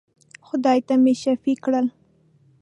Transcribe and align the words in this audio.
خدای 0.47 0.79
ته 0.87 0.93
مي 1.03 1.13
شفېع 1.21 1.57
کړل. 1.63 1.85